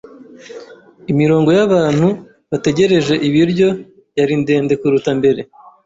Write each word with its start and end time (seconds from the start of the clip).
Imirongo 1.11 1.49
yabantu 1.57 2.07
bategereje 2.49 3.13
ibiryo 3.27 3.69
yari 4.17 4.33
ndende 4.41 4.73
kuruta 4.81 5.09
mbere. 5.19 5.41